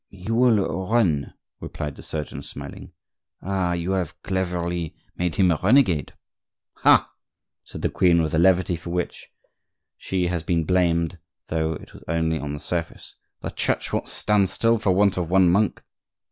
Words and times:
"He 0.09 0.31
will 0.31 0.87
run," 0.89 1.35
replied 1.59 1.95
the 1.95 2.01
surgeon, 2.01 2.41
smiling. 2.41 2.91
"Ah! 3.43 3.73
you 3.73 3.91
have 3.91 4.19
cleverly 4.23 4.95
made 5.15 5.35
him 5.35 5.51
a 5.51 5.59
renegade." 5.61 6.15
"Ha!" 6.77 7.11
said 7.63 7.83
the 7.83 7.89
queen, 7.91 8.19
with 8.23 8.31
the 8.31 8.39
levity 8.39 8.75
for 8.75 8.89
which 8.89 9.31
she 9.97 10.25
has 10.25 10.41
been 10.41 10.63
blamed, 10.63 11.19
though 11.49 11.73
it 11.73 11.93
was 11.93 12.01
only 12.07 12.39
on 12.39 12.53
the 12.53 12.59
surface, 12.59 13.15
"the 13.41 13.51
Church 13.51 13.93
won't 13.93 14.07
stand 14.07 14.49
still 14.49 14.79
for 14.79 14.89
want 14.91 15.17
of 15.17 15.29
one 15.29 15.51
monk!" 15.51 15.83